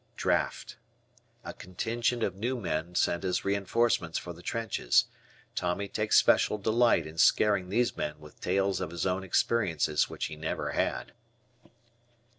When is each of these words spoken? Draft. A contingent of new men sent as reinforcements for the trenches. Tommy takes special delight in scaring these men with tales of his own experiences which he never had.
Draft. 0.15 0.77
A 1.43 1.53
contingent 1.53 2.23
of 2.23 2.33
new 2.35 2.59
men 2.59 2.95
sent 2.95 3.23
as 3.23 3.45
reinforcements 3.45 4.17
for 4.17 4.33
the 4.33 4.41
trenches. 4.41 5.05
Tommy 5.53 5.87
takes 5.87 6.17
special 6.17 6.57
delight 6.57 7.05
in 7.05 7.19
scaring 7.19 7.69
these 7.69 7.95
men 7.95 8.19
with 8.19 8.41
tales 8.41 8.81
of 8.81 8.89
his 8.89 9.05
own 9.05 9.23
experiences 9.23 10.09
which 10.09 10.25
he 10.25 10.35
never 10.35 10.71
had. 10.71 11.11